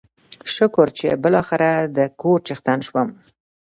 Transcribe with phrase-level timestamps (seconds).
[0.53, 3.09] شکر چې بلاخره دکور څښتن شوم.